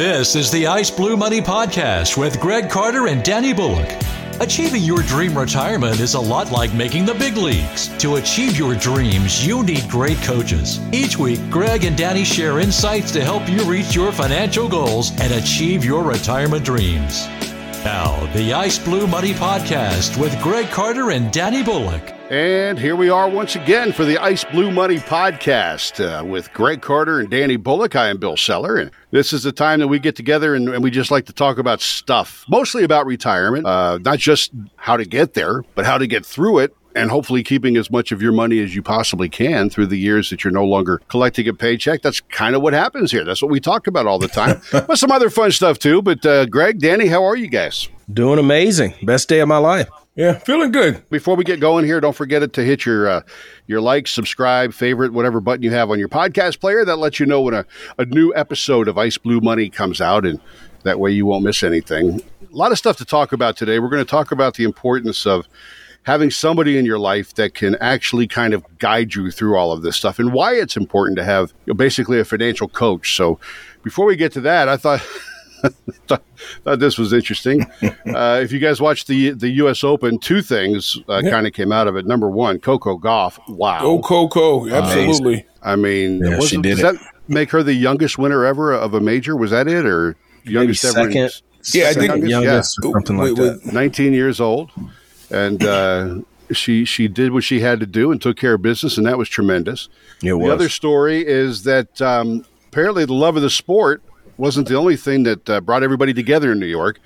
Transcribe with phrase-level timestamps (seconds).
[0.00, 3.86] This is the Ice Blue Money Podcast with Greg Carter and Danny Bullock.
[4.40, 7.88] Achieving your dream retirement is a lot like making the big leagues.
[7.98, 10.80] To achieve your dreams, you need great coaches.
[10.90, 15.34] Each week, Greg and Danny share insights to help you reach your financial goals and
[15.34, 17.26] achieve your retirement dreams.
[17.84, 22.19] Now, the Ice Blue Money Podcast with Greg Carter and Danny Bullock.
[22.30, 26.80] And here we are once again for the Ice Blue Money podcast uh, with Greg
[26.80, 27.96] Carter and Danny Bullock.
[27.96, 30.80] I am Bill Seller, and this is the time that we get together and, and
[30.80, 35.04] we just like to talk about stuff, mostly about retirement, uh, not just how to
[35.04, 36.72] get there, but how to get through it.
[36.94, 40.30] And hopefully, keeping as much of your money as you possibly can through the years
[40.30, 42.00] that you're no longer collecting a paycheck.
[42.00, 43.24] That's kind of what happens here.
[43.24, 44.60] That's what we talk about all the time.
[44.72, 46.00] but some other fun stuff too.
[46.00, 47.88] But, uh, Greg, Danny, how are you guys?
[48.12, 48.94] Doing amazing.
[49.02, 49.88] Best day of my life.
[50.20, 51.08] Yeah, feeling good.
[51.08, 53.22] Before we get going here, don't forget to hit your uh,
[53.66, 56.84] your like, subscribe, favorite, whatever button you have on your podcast player.
[56.84, 57.64] That lets you know when a,
[57.96, 60.38] a new episode of Ice Blue Money comes out, and
[60.82, 62.20] that way you won't miss anything.
[62.20, 63.78] A lot of stuff to talk about today.
[63.78, 65.48] We're going to talk about the importance of
[66.02, 69.80] having somebody in your life that can actually kind of guide you through all of
[69.80, 73.16] this stuff and why it's important to have you know, basically a financial coach.
[73.16, 73.40] So
[73.82, 75.00] before we get to that, I thought
[76.06, 76.22] thought,
[76.64, 77.66] thought this was interesting.
[78.06, 79.84] Uh, if you guys watched the the U.S.
[79.84, 82.06] Open, two things uh, kind of came out of it.
[82.06, 83.38] Number one, Coco Gauff.
[83.48, 84.68] Wow, go Coco!
[84.68, 85.46] Absolutely.
[85.62, 86.82] I mean, Yeah, she did does it.
[87.00, 89.36] that make her the youngest winner ever of a major?
[89.36, 91.10] Was that it, or youngest ever?
[91.12, 91.42] second.
[91.72, 92.30] Yeah, I think- Youngest?
[92.30, 93.72] Youngest or something like Wait, that.
[93.72, 94.70] 19 years old,
[95.30, 96.14] and uh,
[96.52, 99.18] she she did what she had to do and took care of business, and that
[99.18, 99.88] was tremendous.
[100.22, 100.50] It The was.
[100.50, 104.02] other story is that um, apparently the love of the sport
[104.40, 106.98] wasn't the only thing that uh, brought everybody together in New York.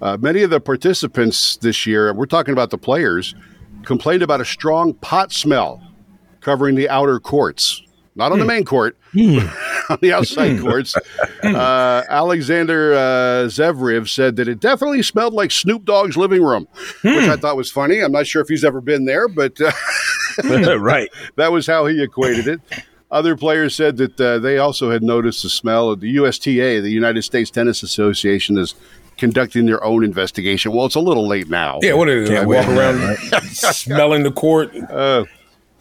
[0.00, 3.34] Uh, many of the participants this year, we're talking about the players,
[3.84, 5.80] complained about a strong pot smell
[6.40, 7.82] covering the outer courts.
[8.14, 10.94] Not on the main court, on the outside courts.
[11.42, 12.98] Uh, Alexander uh,
[13.46, 16.68] Zverev said that it definitely smelled like Snoop Dogg's living room,
[17.02, 18.00] which I thought was funny.
[18.00, 19.72] I'm not sure if he's ever been there, but uh,
[20.78, 21.08] right.
[21.36, 22.60] that was how he equated it.
[23.12, 26.90] Other players said that uh, they also had noticed the smell of the USTA, the
[26.90, 28.74] United States Tennis Association, is
[29.18, 30.72] conducting their own investigation.
[30.72, 31.78] Well, it's a little late now.
[31.82, 32.34] Yeah, what are they?
[32.34, 33.18] Can't Like, walk wait, around
[33.50, 34.74] smelling the court.
[34.74, 35.24] Uh,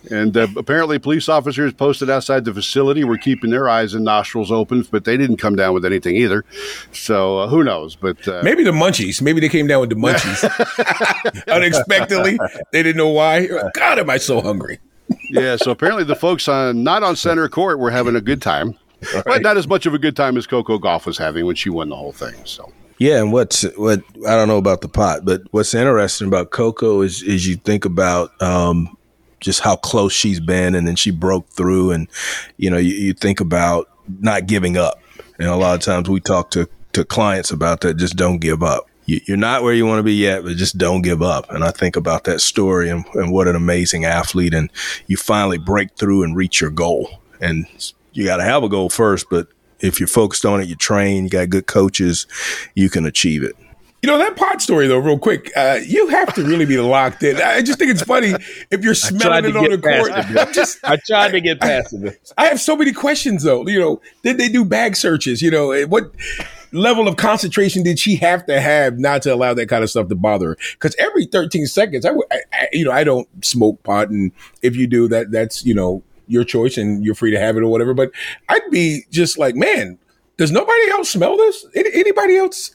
[0.09, 4.51] and uh, apparently, police officers posted outside the facility were keeping their eyes and nostrils
[4.51, 6.43] open, but they didn't come down with anything either.
[6.91, 7.95] So uh, who knows?
[7.95, 9.21] But uh, Maybe the munchies.
[9.21, 12.37] Maybe they came down with the munchies unexpectedly.
[12.71, 13.47] They didn't know why.
[13.73, 14.79] God, am I so hungry?
[15.31, 15.55] Yeah.
[15.55, 18.77] So apparently, the folks on not on center court were having a good time,
[19.25, 21.69] but not as much of a good time as Coco Gauff was having when she
[21.69, 22.35] won the whole thing.
[22.45, 22.71] So.
[22.97, 27.01] Yeah, and what's what I don't know about the pot, but what's interesting about Coco
[27.01, 28.95] is is you think about um,
[29.39, 32.07] just how close she's been, and then she broke through, and
[32.57, 33.89] you know you, you think about
[34.19, 35.01] not giving up,
[35.39, 37.95] and a lot of times we talk to to clients about that.
[37.95, 38.87] Just don't give up.
[39.11, 41.51] You, you're not where you want to be yet, but just don't give up.
[41.51, 44.71] And I think about that story and, and what an amazing athlete, and
[45.05, 47.09] you finally break through and reach your goal,
[47.41, 47.65] and
[48.13, 49.49] you got to have a goal first, but
[49.81, 52.25] if you're focused on it, you train, you got good coaches,
[52.73, 53.53] you can achieve it.
[54.01, 55.51] You know that pot story though, real quick.
[55.55, 57.35] Uh, you have to really be locked in.
[57.35, 58.33] I just think it's funny
[58.71, 60.11] if you're smelling it on the court.
[60.39, 62.33] I'm just, I tried to get past it.
[62.37, 63.67] I have so many questions though.
[63.67, 65.41] You know, did they do bag searches?
[65.41, 66.15] You know, what
[66.71, 70.07] level of concentration did she have to have not to allow that kind of stuff
[70.09, 70.57] to bother her?
[70.73, 74.87] Because every 13 seconds, I, I, you know, I don't smoke pot, and if you
[74.87, 77.93] do, that that's you know your choice, and you're free to have it or whatever.
[77.93, 78.11] But
[78.49, 79.97] I'd be just like, man,
[80.37, 81.65] does nobody else smell this?
[81.75, 82.71] Any, anybody else?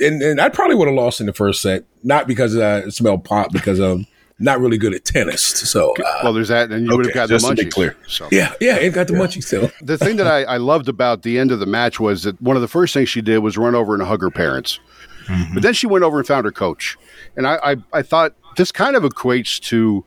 [0.00, 3.24] And, and I probably would have lost in the first set, not because I smelled
[3.24, 4.06] pot, because I'm
[4.38, 5.42] not really good at tennis.
[5.42, 7.64] So, uh, Well, there's that, and you would have Okay, gotten the just to be
[7.64, 7.72] munchies.
[7.72, 7.96] clear.
[8.06, 8.28] So.
[8.30, 9.70] yeah, yeah, ain't got the munchies still.
[9.82, 12.54] the thing that I, I loved about the end of the match was that one
[12.56, 14.78] of the first things she did was run over and hug her parents.
[15.52, 16.96] But then she went over and found her coach.
[17.36, 20.02] And I, I, I thought this kind of equates to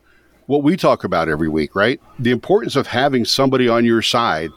[0.48, 2.02] what we talk about every week, right?
[2.18, 4.50] The importance of having somebody on your side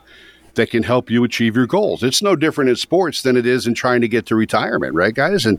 [0.54, 2.02] that can help you achieve your goals.
[2.02, 5.12] It's no different in sports than it is in trying to get to retirement, right,
[5.14, 5.44] guys?
[5.44, 5.58] And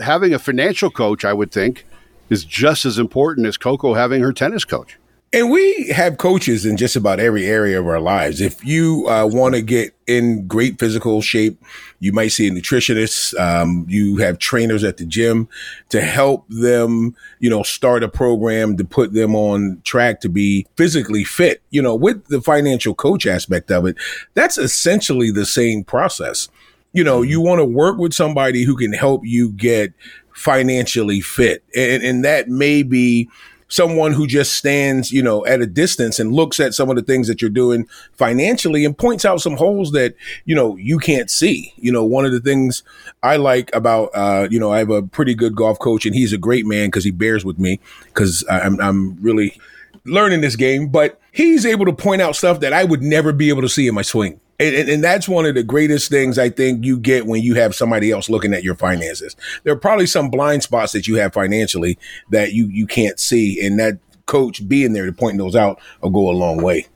[0.00, 1.84] having a financial coach, I would think,
[2.30, 4.98] is just as important as Coco having her tennis coach.
[5.32, 8.40] And we have coaches in just about every area of our lives.
[8.40, 11.60] If you uh, want to get in great physical shape,
[11.98, 13.38] you might see a nutritionist.
[13.38, 15.48] Um, you have trainers at the gym
[15.88, 20.66] to help them, you know, start a program to put them on track to be
[20.76, 21.60] physically fit.
[21.70, 23.96] You know, with the financial coach aspect of it,
[24.34, 26.48] that's essentially the same process.
[26.92, 29.92] You know, you want to work with somebody who can help you get
[30.36, 31.64] financially fit.
[31.74, 33.28] And, and that may be
[33.68, 37.02] someone who just stands, you know, at a distance and looks at some of the
[37.02, 41.30] things that you're doing financially and points out some holes that, you know, you can't
[41.30, 41.72] see.
[41.76, 42.82] You know, one of the things
[43.22, 46.32] I like about, uh, you know, I have a pretty good golf coach and he's
[46.32, 49.58] a great man because he bears with me because I'm, I'm really
[50.04, 53.48] learning this game, but he's able to point out stuff that I would never be
[53.48, 54.38] able to see in my swing.
[54.58, 57.54] And, and, and, that's one of the greatest things I think you get when you
[57.56, 59.36] have somebody else looking at your finances.
[59.64, 61.98] There are probably some blind spots that you have financially
[62.30, 66.10] that you you can't see, and that coach being there to point those out will
[66.10, 66.86] go a long way.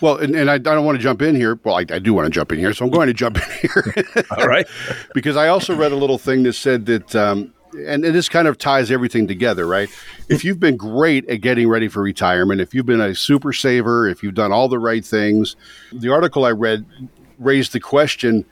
[0.00, 1.58] Well, and, and I, I, don't want to jump in here.
[1.64, 3.50] Well, I, I, do want to jump in here, so I'm going to jump in
[3.60, 4.24] here.
[4.38, 4.66] All right,
[5.14, 8.58] because I also read a little thing that said that um, and this kind of
[8.58, 9.88] ties everything together, right?
[10.28, 14.08] If you've been great at getting ready for retirement, if you've been a super saver,
[14.08, 15.56] if you've done all the right things,
[15.92, 16.84] the article I read
[17.38, 18.44] raised the question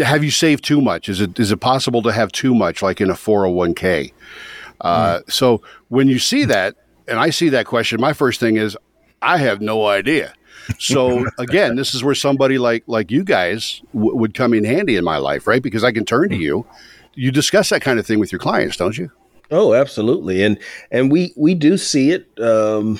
[0.00, 1.08] have you saved too much?
[1.08, 4.12] Is it is it possible to have too much, like in a 401k?
[4.80, 5.30] Uh, mm.
[5.30, 6.76] So when you see that,
[7.08, 8.76] and I see that question, my first thing is,
[9.20, 10.34] I have no idea.
[10.78, 14.96] So again, this is where somebody like like you guys w- would come in handy
[14.96, 15.62] in my life, right?
[15.62, 16.64] Because I can turn to you
[17.14, 19.10] you discuss that kind of thing with your clients, don't you?
[19.50, 20.58] Oh, absolutely, and
[20.90, 22.26] and we we do see it.
[22.40, 22.98] Um,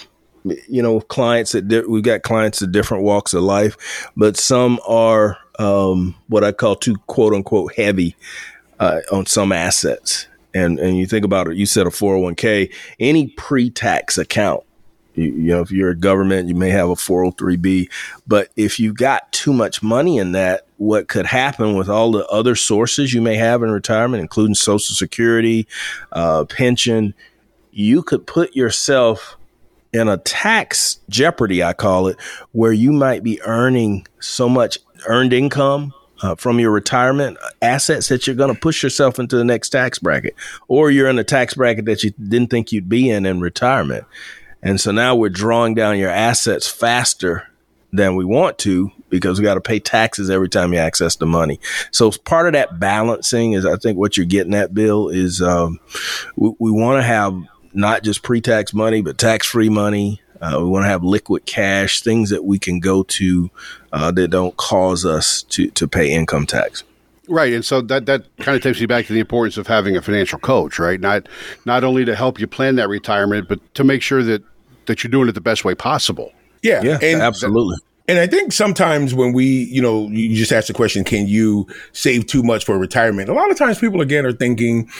[0.69, 4.81] you know, clients that di- we've got clients at different walks of life, but some
[4.87, 8.17] are um, what I call too quote unquote heavy
[8.81, 10.27] uh, on some assets.
[10.55, 14.65] And and you think about it, you said a 401k, any pre-tax account
[15.15, 17.91] you, you, know, if you're a government, you may have a 403b.
[18.27, 22.27] But if you got too much money in that, what could happen with all the
[22.27, 25.67] other sources you may have in retirement, including Social Security,
[26.13, 27.15] uh, pension,
[27.71, 29.37] you could put yourself
[29.93, 32.19] in a tax jeopardy, I call it,
[32.53, 35.93] where you might be earning so much earned income
[36.23, 39.99] uh, from your retirement assets that you're going to push yourself into the next tax
[39.99, 40.35] bracket,
[40.69, 44.05] or you're in a tax bracket that you didn't think you'd be in in retirement.
[44.63, 47.49] And so now we're drawing down your assets faster
[47.93, 51.27] than we want to because we got to pay taxes every time you access the
[51.27, 51.61] money.
[51.91, 55.79] So part of that balancing is, I think, what you're getting at, Bill, is um,
[56.37, 57.39] we, we want to have
[57.75, 60.23] not just pre-tax money, but tax-free money.
[60.41, 63.51] Uh, we want to have liquid cash, things that we can go to
[63.93, 66.83] uh, that don't cause us to to pay income tax.
[67.29, 69.97] Right, and so that that kind of takes me back to the importance of having
[69.97, 70.99] a financial coach, right?
[70.99, 71.29] Not
[71.65, 74.43] not only to help you plan that retirement, but to make sure that
[74.87, 76.33] that you're doing it the best way possible.
[76.63, 77.77] Yeah, yeah, and absolutely.
[78.09, 81.69] And I think sometimes when we, you know, you just ask the question, can you
[81.93, 83.29] save too much for retirement?
[83.29, 84.91] A lot of times people again are thinking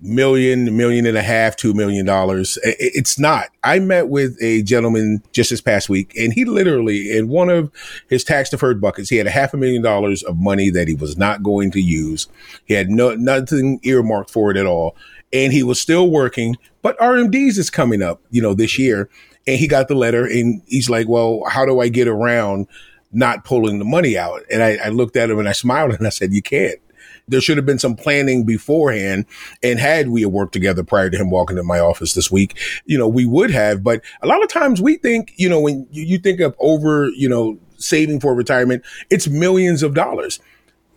[0.00, 2.58] million, million and a half, two million dollars.
[2.62, 3.48] It's not.
[3.64, 7.70] I met with a gentleman just this past week and he literally, in one of
[8.08, 10.94] his tax deferred buckets, he had a half a million dollars of money that he
[10.94, 12.28] was not going to use.
[12.64, 14.96] He had no, nothing earmarked for it at all.
[15.32, 19.08] And he was still working, but RMDs is coming up, you know, this year
[19.46, 22.66] and he got the letter and he's like, well, how do I get around
[23.12, 24.42] not pulling the money out?
[24.50, 26.78] And I, I looked at him and I smiled and I said, you can't.
[27.28, 29.26] There should have been some planning beforehand.
[29.62, 32.98] And had we worked together prior to him walking in my office this week, you
[32.98, 33.82] know, we would have.
[33.82, 37.28] But a lot of times we think, you know, when you think of over, you
[37.28, 40.40] know, saving for retirement, it's millions of dollars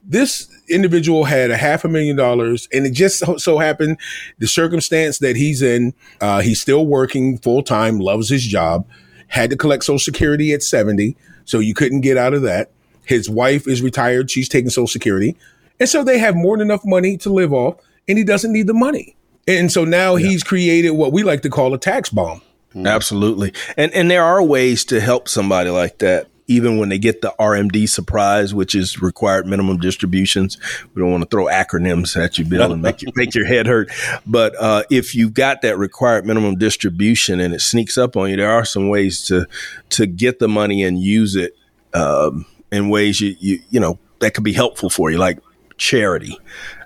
[0.07, 3.98] this individual had a half a million dollars and it just so, happened
[4.40, 8.88] the circumstance that he's in uh, he's still working full time loves his job
[9.28, 11.16] had to collect social security at 70
[11.46, 12.72] so you couldn't get out of that
[13.06, 15.36] his wife is retired she's taking social security
[15.80, 17.75] and so they have more than enough money to live off
[18.08, 19.15] and he doesn't need the money
[19.48, 20.27] and so now yeah.
[20.27, 22.41] he's created what we like to call a tax bomb
[22.75, 23.53] Absolutely.
[23.77, 27.34] And and there are ways to help somebody like that even when they get the
[27.40, 30.58] RMD surprise, which is required minimum distributions.
[30.94, 33.66] We don't want to throw acronyms at you, Bill, and make you, make your head
[33.68, 33.92] hurt.
[34.25, 38.38] But uh, if you've got that required minimum distribution and it sneaks up on you,
[38.38, 39.48] there are some ways to
[39.92, 41.58] to get the money and use it
[41.94, 45.40] um, in ways you, you you know that could be helpful for you, like
[45.78, 46.38] charity.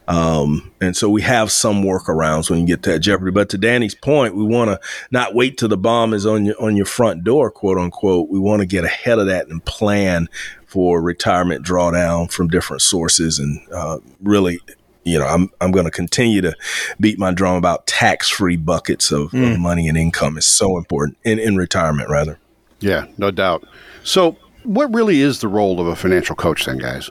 [0.10, 3.32] Um, and so we have some workarounds when you get to that jeopardy.
[3.32, 4.80] But to Danny's point, we want to
[5.12, 8.28] not wait till the bomb is on your on your front door, quote unquote.
[8.28, 10.28] We want to get ahead of that and plan
[10.66, 14.60] for retirement drawdown from different sources, and uh, really
[15.04, 16.56] you know, I'm I'm going to continue to
[17.00, 19.54] beat my drum about tax free buckets of, mm.
[19.54, 20.38] of, money and income.
[20.38, 22.40] is so important in, in retirement, rather.
[22.80, 23.66] Yeah, no doubt.
[24.04, 27.10] So, what really is the role of a financial coach, then, guys?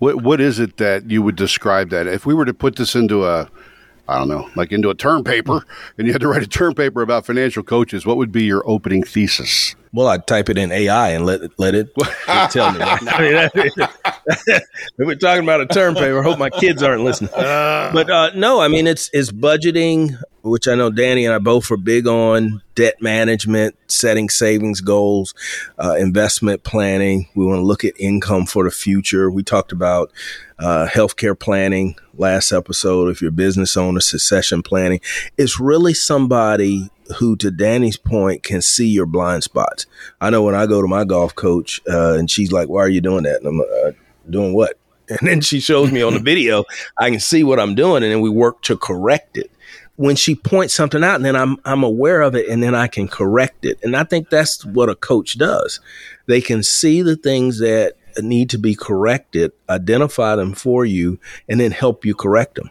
[0.00, 2.96] What what is it that you would describe that if we were to put this
[2.96, 3.48] into a
[4.08, 5.64] I don't know, like into a term paper,
[5.96, 8.68] and you had to write a term paper about financial coaches, what would be your
[8.68, 9.76] opening thesis?
[9.92, 11.92] Well, I'd type it in AI and let it let it,
[12.50, 12.78] tell me.
[12.82, 14.60] I mean,
[14.98, 16.20] we're talking about a term paper.
[16.20, 17.30] I hope my kids aren't listening.
[17.34, 21.72] But uh, no, I mean it's it's budgeting, which I know Danny and I both
[21.72, 25.34] are big on debt management, setting savings goals,
[25.76, 27.28] uh, investment planning.
[27.34, 29.28] We want to look at income for the future.
[29.28, 30.12] We talked about
[30.60, 33.08] uh, healthcare planning last episode.
[33.08, 35.00] If you're a business owner, succession planning.
[35.36, 39.86] It's really somebody who, to Danny's point, can see your blind spots.
[40.20, 42.88] I know when I go to my golf coach uh, and she's like, "Why are
[42.88, 43.92] you doing that?" and I'm uh,
[44.28, 44.76] doing what?
[45.10, 46.62] And then she shows me on the video,
[46.96, 49.50] I can see what I'm doing, and then we work to correct it.
[49.96, 52.86] When she points something out, and then I'm I'm aware of it, and then I
[52.86, 53.80] can correct it.
[53.82, 55.80] And I think that's what a coach does.
[56.26, 61.58] They can see the things that need to be corrected, identify them for you, and
[61.60, 62.70] then help you correct them.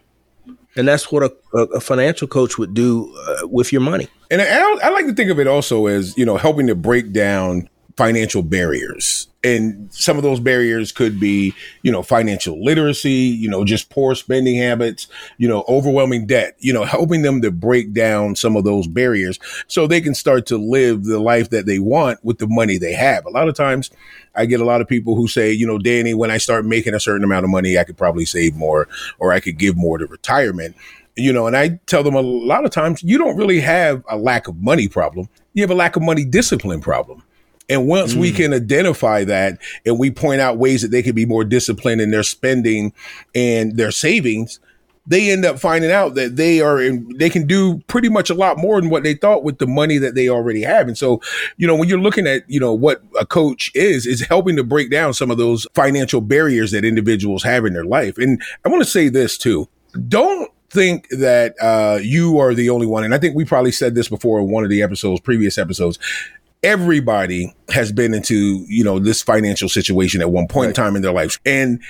[0.75, 4.07] And that's what a, a financial coach would do uh, with your money.
[4.31, 7.11] And I, I like to think of it also as, you know, helping to break
[7.11, 9.27] down financial barriers.
[9.43, 14.15] And some of those barriers could be, you know, financial literacy, you know, just poor
[14.15, 18.63] spending habits, you know, overwhelming debt, you know, helping them to break down some of
[18.63, 19.37] those barriers
[19.67, 22.93] so they can start to live the life that they want with the money they
[22.93, 23.25] have.
[23.25, 23.91] A lot of times
[24.33, 26.93] I get a lot of people who say, you know, Danny, when I start making
[26.93, 28.87] a certain amount of money, I could probably save more
[29.19, 30.77] or I could give more to retirement
[31.15, 34.15] you know, and I tell them a lot of times you don't really have a
[34.15, 35.27] lack of money problem.
[35.53, 37.23] You have a lack of money discipline problem.
[37.69, 38.21] And once mm.
[38.21, 42.01] we can identify that and we point out ways that they can be more disciplined
[42.01, 42.93] in their spending
[43.35, 44.59] and their savings,
[45.09, 48.33] they end up finding out that they are in, they can do pretty much a
[48.35, 50.87] lot more than what they thought with the money that they already have.
[50.87, 51.19] And so,
[51.57, 54.63] you know, when you're looking at, you know, what a coach is, is helping to
[54.63, 58.17] break down some of those financial barriers that individuals have in their life.
[58.17, 59.67] And I want to say this too.
[60.07, 63.95] Don't think that uh, you are the only one, and I think we probably said
[63.95, 65.97] this before in one of the episodes, previous episodes.
[66.61, 70.69] Everybody has been into you know this financial situation at one point right.
[70.69, 71.81] in time in their lives, and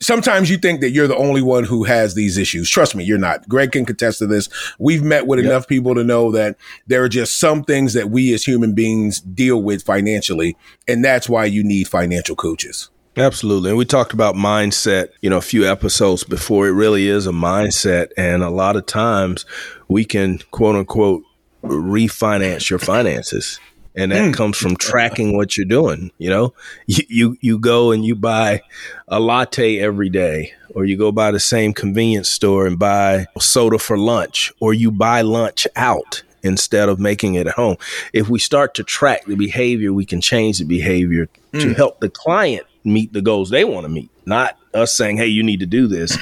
[0.00, 2.70] sometimes you think that you're the only one who has these issues.
[2.70, 3.48] Trust me, you're not.
[3.48, 4.48] Greg can contest to this.
[4.78, 5.46] We've met with yep.
[5.46, 9.20] enough people to know that there are just some things that we as human beings
[9.20, 10.56] deal with financially,
[10.88, 12.90] and that's why you need financial coaches.
[13.16, 13.70] Absolutely.
[13.70, 16.66] And we talked about mindset, you know, a few episodes before.
[16.66, 18.08] It really is a mindset.
[18.16, 19.46] And a lot of times
[19.86, 21.22] we can quote unquote
[21.62, 23.60] refinance your finances.
[23.96, 24.34] And that mm.
[24.34, 26.10] comes from tracking what you're doing.
[26.18, 26.54] You know,
[26.86, 28.62] you, you, you go and you buy
[29.06, 33.78] a latte every day, or you go by the same convenience store and buy soda
[33.78, 37.76] for lunch, or you buy lunch out instead of making it at home.
[38.12, 41.60] If we start to track the behavior, we can change the behavior mm.
[41.60, 45.26] to help the client meet the goals they want to meet, not us saying, "Hey,
[45.26, 46.18] you need to do this."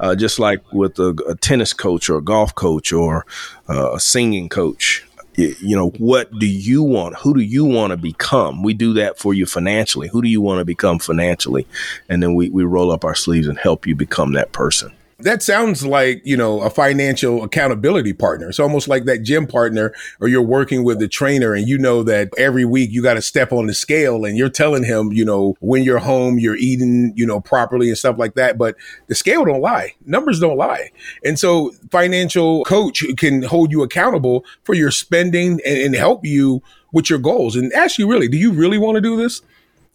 [0.00, 3.26] Uh, just like with a, a, tennis coach or a golf coach or
[3.68, 5.05] uh, a singing coach,
[5.36, 7.16] you, know, what do you want?
[7.16, 8.62] Who do you want to become?
[8.62, 10.08] We do that for you financially.
[10.08, 11.66] Who do you want to become financially?
[12.08, 14.95] And then we we roll up our sleeves and help you become that person.
[15.20, 18.50] That sounds like, you know, a financial accountability partner.
[18.50, 22.02] It's almost like that gym partner or you're working with the trainer and you know
[22.02, 25.24] that every week you got to step on the scale and you're telling him, you
[25.24, 28.58] know, when you're home, you're eating, you know, properly and stuff like that.
[28.58, 29.94] But the scale don't lie.
[30.04, 30.90] Numbers don't lie.
[31.24, 36.62] And so financial coach can hold you accountable for your spending and, and help you
[36.92, 39.40] with your goals and ask you really, do you really want to do this?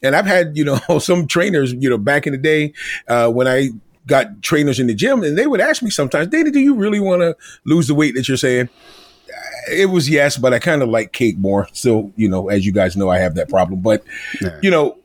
[0.02, 2.74] And I've had, you know, some trainers, you know, back in the day,
[3.08, 3.70] uh, when I
[4.08, 7.00] got trainers in the gym and they would ask me sometimes, Dana, do you really
[7.00, 8.70] want to lose the weight that you're saying?
[9.72, 11.68] It was yes, but I kind of like cake more.
[11.74, 13.82] So, you know, as you guys know, I have that problem.
[13.82, 14.04] But,
[14.42, 14.60] yeah.
[14.62, 14.98] you know,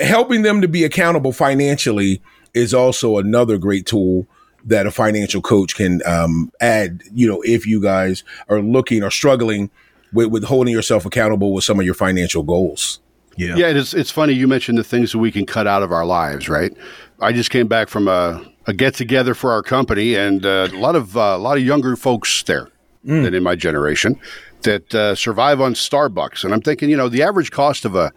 [0.00, 2.20] helping them to be accountable financially
[2.54, 4.26] is also another great tool
[4.64, 9.10] that a financial coach can um, add, you know, if you guys are looking or
[9.10, 9.70] struggling
[10.12, 13.00] with, with holding yourself accountable with some of your financial goals.
[13.36, 13.56] Yeah.
[13.56, 16.04] Yeah, it's it's funny you mentioned the things that we can cut out of our
[16.04, 16.72] lives, right?
[17.20, 20.76] I just came back from a, a get together for our company, and uh, a
[20.76, 22.68] lot of uh, a lot of younger folks there
[23.04, 23.22] mm.
[23.22, 24.18] than in my generation
[24.62, 26.44] that uh, survive on Starbucks.
[26.44, 28.12] And I'm thinking, you know, the average cost of a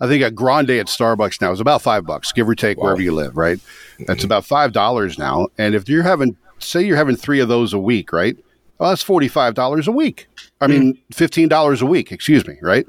[0.00, 2.84] I think a grande at Starbucks now is about five bucks, give or take wow.
[2.84, 3.58] wherever you live, right?
[3.58, 4.04] Mm-hmm.
[4.06, 5.48] That's about five dollars now.
[5.58, 8.36] And if you're having say you're having three of those a week, right?
[8.78, 10.28] Well, that's forty five dollars a week.
[10.60, 11.14] I mean, mm.
[11.14, 12.12] fifteen dollars a week.
[12.12, 12.86] Excuse me, right?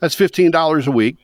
[0.00, 1.16] That's $15 a week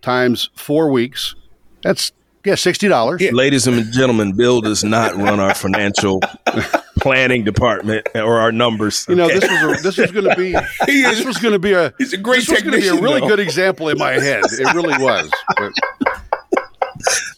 [0.00, 1.34] times four weeks.
[1.82, 2.12] That's,
[2.44, 3.20] yeah, $60.
[3.20, 3.30] Yeah.
[3.32, 6.20] Ladies and gentlemen, Bill does not run our financial
[7.00, 9.06] planning department or our numbers.
[9.08, 9.40] You know, okay.
[9.40, 10.52] this was a, this was going to be
[10.86, 12.94] this was going to be a he's a great this was going to be a
[12.94, 13.28] really though.
[13.28, 14.44] good example in my head.
[14.44, 15.30] It really was.
[15.56, 15.72] But.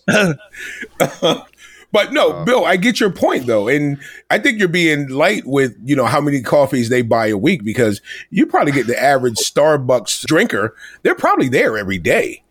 [1.93, 3.99] But no, uh, Bill, I get your point though, and
[4.31, 7.65] I think you're being light with you know how many coffees they buy a week
[7.65, 10.77] because you probably get the average Starbucks drinker.
[11.03, 12.43] They're probably there every day.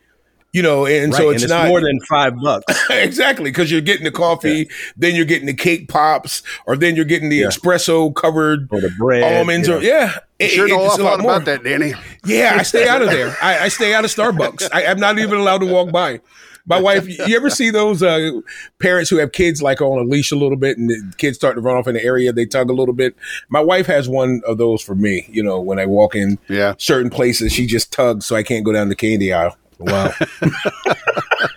[0.51, 2.74] You know, and right, so it's, and it's not more than five bucks.
[2.89, 4.75] exactly, because you're getting the coffee, yeah.
[4.98, 7.48] then you're getting the cake pops, or then you're getting the yeah.
[7.48, 9.75] espresso covered or the bread almonds, yeah.
[9.75, 10.17] or yeah.
[10.39, 11.93] It, sure know a lot about that, Danny.
[12.25, 13.38] Yeah, I stay out of there.
[13.43, 14.69] I, I stay out of Starbucks.
[14.72, 16.19] I, I'm not even allowed to walk by.
[16.70, 18.42] My wife, you ever see those uh,
[18.80, 21.56] parents who have kids like on a leash a little bit and the kids start
[21.56, 23.16] to run off in the area, they tug a little bit?
[23.50, 25.28] My wife has one of those for me.
[25.32, 26.76] You know, when I walk in yeah.
[26.78, 29.58] certain places, she just tugs so I can't go down the candy aisle.
[29.80, 30.14] Wow.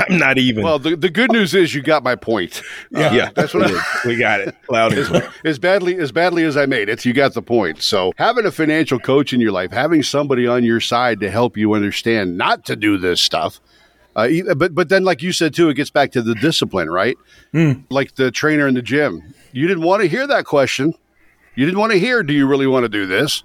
[0.00, 0.64] I'm not even.
[0.64, 2.62] Well, the, the good news is you got my point.
[2.90, 4.54] Yeah, uh, yeah that's what I, we got it.
[4.68, 5.10] Loud as,
[5.44, 7.82] as badly as badly as I made it, you got the point.
[7.82, 11.56] So having a financial coach in your life, having somebody on your side to help
[11.56, 13.60] you understand not to do this stuff.
[14.14, 17.16] Uh, but but then, like you said too, it gets back to the discipline, right?
[17.52, 17.84] Mm.
[17.90, 20.94] Like the trainer in the gym, you didn't want to hear that question.
[21.54, 23.42] You didn't want to hear, "Do you really want to do this?"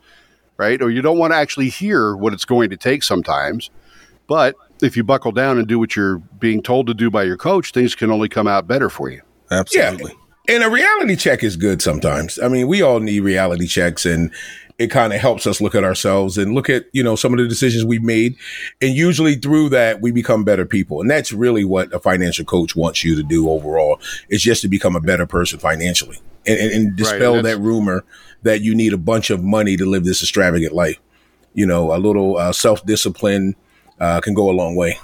[0.57, 0.81] Right?
[0.81, 3.69] Or you don't want to actually hear what it's going to take sometimes.
[4.27, 7.37] But if you buckle down and do what you're being told to do by your
[7.37, 9.21] coach, things can only come out better for you.
[9.51, 10.11] Absolutely.
[10.11, 10.55] Yeah.
[10.55, 12.39] And a reality check is good sometimes.
[12.39, 14.31] I mean, we all need reality checks and
[14.81, 17.39] it kind of helps us look at ourselves and look at, you know, some of
[17.39, 18.35] the decisions we've made.
[18.81, 21.01] And usually through that, we become better people.
[21.01, 24.67] And that's really what a financial coach wants you to do overall is just to
[24.67, 28.03] become a better person financially and, and, and dispel right, that rumor
[28.41, 30.99] that you need a bunch of money to live this extravagant life.
[31.53, 33.55] You know, a little uh, self discipline,
[34.01, 34.99] uh, can go a long way.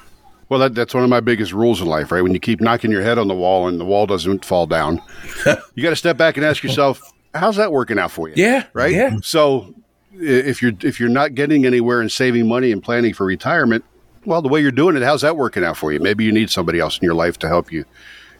[0.50, 2.22] Well, that, that's one of my biggest rules in life, right?
[2.22, 5.02] When you keep knocking your head on the wall and the wall doesn't fall down,
[5.76, 7.02] you got to step back and ask yourself,
[7.36, 8.34] how's that working out for you?
[8.38, 8.66] Yeah.
[8.74, 8.94] Right.
[8.94, 9.18] Yeah.
[9.22, 9.74] So
[10.14, 13.86] if you're, if you're not getting anywhere and saving money and planning for retirement,
[14.26, 16.00] well, the way you're doing it, how's that working out for you?
[16.00, 17.86] Maybe you need somebody else in your life to help you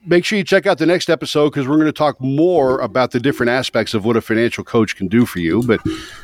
[0.09, 3.11] make sure you check out the next episode because we're going to talk more about
[3.11, 5.61] the different aspects of what a financial coach can do for you.
[5.63, 5.79] But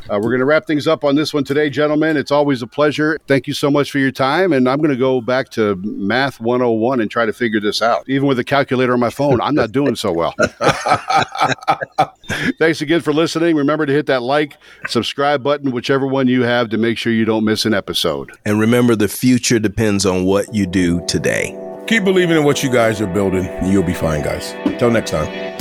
[0.10, 2.18] uh, we're going to wrap things up on this one today, gentlemen.
[2.18, 3.20] It's always a pleasure.
[3.28, 4.54] Thank you so much for your time.
[4.54, 8.10] And I'm going to go back to Math 101 and try to figure this out.
[8.10, 10.34] Even with a calculator on my phone, I'm not doing so well.
[12.60, 13.56] Thanks again for listening.
[13.56, 17.26] Remember to hit that like, subscribe button, whichever one you have, to make sure you
[17.26, 18.32] don't miss an episode.
[18.46, 21.65] And remember, the future depends on what you do today.
[21.88, 24.54] Keep believing in what you guys are building, and you'll be fine, guys.
[24.66, 25.55] Until next time.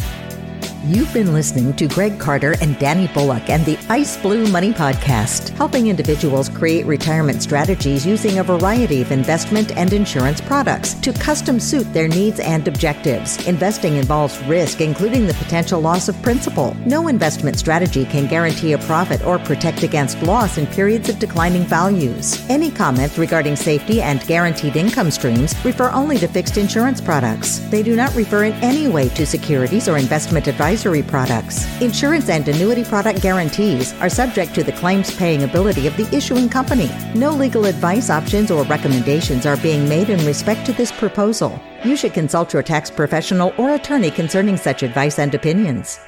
[0.86, 5.48] You've been listening to Greg Carter and Danny Bullock and the Ice Blue Money Podcast,
[5.56, 11.58] helping individuals create retirement strategies using a variety of investment and insurance products to custom
[11.58, 13.46] suit their needs and objectives.
[13.46, 16.76] Investing involves risk, including the potential loss of principal.
[16.84, 21.64] No investment strategy can guarantee a profit or protect against loss in periods of declining
[21.64, 22.44] values.
[22.50, 27.60] Any comments regarding safety and guaranteed income streams refer only to fixed insurance products.
[27.70, 31.80] They do not refer in any way to securities or investment advice advisory products.
[31.80, 36.48] Insurance and annuity product guarantees are subject to the claims paying ability of the issuing
[36.48, 36.90] company.
[37.14, 41.60] No legal advice, options, or recommendations are being made in respect to this proposal.
[41.84, 46.00] You should consult your tax professional or attorney concerning such advice and opinions.